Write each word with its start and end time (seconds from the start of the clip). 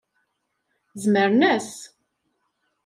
Zemren-as. 1.03 1.71